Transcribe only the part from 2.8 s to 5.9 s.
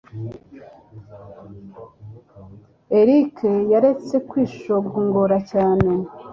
Eric yaretse kwishongora cyane.